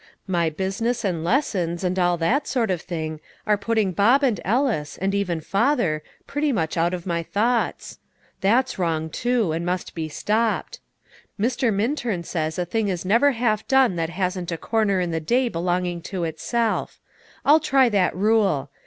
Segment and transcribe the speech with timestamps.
[0.25, 4.97] My business and lessons, and all that sort of thing, are putting Bob and Ellis,
[4.97, 7.99] and even father, pretty much out of my thoughts.
[8.39, 10.79] That's wrong too, and must be stopped.
[11.39, 11.71] Mr.
[11.71, 15.49] Minturn says a thing is never half done that hasn't a corner in the day
[15.49, 16.99] belonging to itself.
[17.45, 18.71] I'll try that rule.